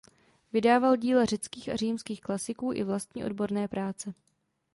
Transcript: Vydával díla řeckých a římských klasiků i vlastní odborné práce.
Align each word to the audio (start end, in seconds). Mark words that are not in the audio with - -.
Vydával 0.53 0.95
díla 0.95 1.25
řeckých 1.25 1.69
a 1.69 1.75
římských 1.75 2.21
klasiků 2.21 2.73
i 2.73 2.83
vlastní 2.83 3.23
odborné 3.25 3.67
práce. 3.67 4.13